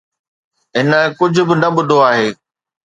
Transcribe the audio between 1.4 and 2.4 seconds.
به نه ٻڌو آهي.